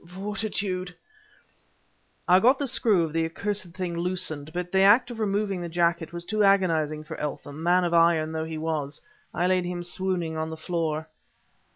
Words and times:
fortitude..." 0.07 0.95
I 2.27 2.39
got 2.39 2.57
the 2.57 2.65
screw 2.65 3.03
of 3.03 3.13
the 3.13 3.23
accursed 3.23 3.75
thing 3.75 3.95
loosened, 3.95 4.51
but 4.51 4.71
the 4.71 4.79
act 4.79 5.11
of 5.11 5.19
removing 5.19 5.61
the 5.61 5.69
jacket 5.69 6.11
was 6.11 6.25
too 6.25 6.43
agonizing 6.43 7.03
for 7.03 7.19
Eltham 7.19 7.61
man 7.61 7.83
of 7.83 7.93
iron 7.93 8.31
though 8.31 8.45
he 8.45 8.57
was. 8.57 8.99
I 9.31 9.45
laid 9.45 9.65
him 9.65 9.83
swooning 9.83 10.37
on 10.37 10.49
the 10.49 10.57
floor. 10.57 11.07